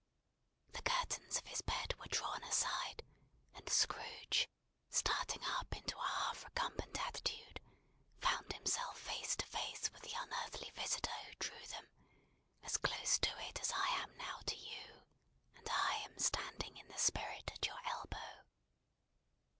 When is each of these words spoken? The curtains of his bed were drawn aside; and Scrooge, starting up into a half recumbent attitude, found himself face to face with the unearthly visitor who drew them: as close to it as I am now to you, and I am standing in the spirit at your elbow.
The 0.71 0.81
curtains 0.81 1.37
of 1.37 1.45
his 1.45 1.61
bed 1.61 1.93
were 1.99 2.07
drawn 2.07 2.41
aside; 2.45 3.03
and 3.53 3.69
Scrooge, 3.69 4.49
starting 4.89 5.43
up 5.59 5.75
into 5.77 5.95
a 5.95 6.01
half 6.07 6.43
recumbent 6.43 6.99
attitude, 6.99 7.59
found 8.19 8.51
himself 8.51 8.97
face 8.99 9.35
to 9.35 9.45
face 9.45 9.91
with 9.93 10.01
the 10.01 10.13
unearthly 10.17 10.71
visitor 10.71 11.11
who 11.27 11.33
drew 11.37 11.67
them: 11.67 11.87
as 12.63 12.77
close 12.77 13.19
to 13.19 13.29
it 13.47 13.61
as 13.61 13.71
I 13.71 13.89
am 14.01 14.17
now 14.17 14.39
to 14.47 14.55
you, 14.55 15.03
and 15.55 15.69
I 15.69 15.97
am 15.97 16.17
standing 16.17 16.77
in 16.77 16.87
the 16.87 16.97
spirit 16.97 17.51
at 17.53 17.67
your 17.67 17.77
elbow. 17.85 18.41